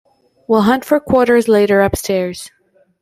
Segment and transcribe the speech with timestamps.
[0.47, 2.49] We'll hunt for quarters later upstairs.